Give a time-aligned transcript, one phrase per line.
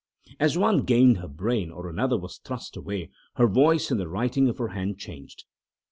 [0.39, 4.49] As one gained her brain or another was thrust away, her voice and the writing
[4.49, 5.43] of her hand changed.